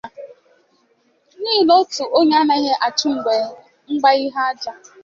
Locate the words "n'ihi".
1.41-1.61